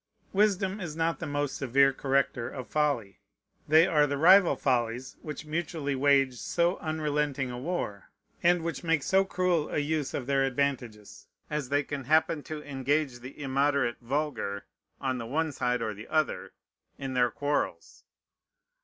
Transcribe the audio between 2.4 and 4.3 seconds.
of folly. They are the